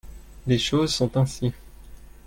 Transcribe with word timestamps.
les 0.47 0.57
choses 0.57 0.95
sont 0.95 1.15
ainsi. 1.15 1.53